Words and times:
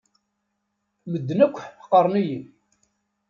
Medden 1.11 1.39
akk 1.45 1.57
ḥeqren-iyi. 1.79 2.39